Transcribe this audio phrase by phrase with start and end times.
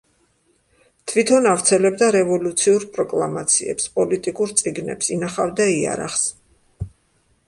[1.09, 6.25] თვითონ ავრცელებდა რევოლუციურ პროკლამაციებს, პოლიტიკურ წიგნებს, ინახავდა იარაღს.